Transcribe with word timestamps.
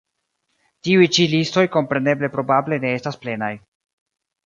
Tiuj 0.87 1.09
ĉi 1.17 1.27
listoj 1.35 1.65
kompreneble 1.77 2.33
probable 2.39 2.83
ne 2.87 2.97
estas 3.01 3.25
plenaj. 3.27 3.55